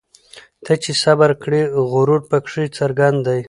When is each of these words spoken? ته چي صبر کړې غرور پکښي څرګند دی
ته 0.63 0.73
چي 0.83 0.91
صبر 1.03 1.29
کړې 1.43 1.61
غرور 1.91 2.21
پکښي 2.29 2.65
څرګند 2.77 3.19
دی 3.27 3.39